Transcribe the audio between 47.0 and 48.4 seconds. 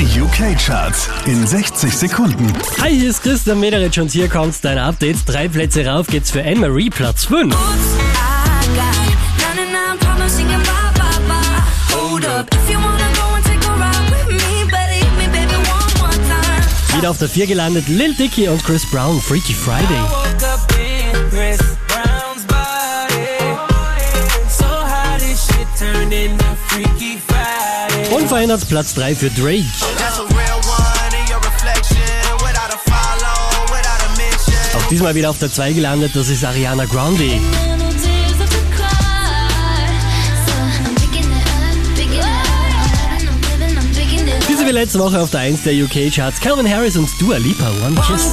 Dua Lipa, One Kiss.